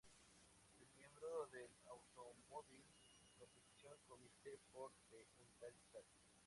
Es 0.79 0.95
miembro 0.97 1.45
del 1.51 1.69
Automobile 1.85 2.89
Competition 3.37 3.99
Committee 4.09 4.57
for 4.73 4.89
the 5.11 5.19
United 5.37 5.77
States. 5.89 6.25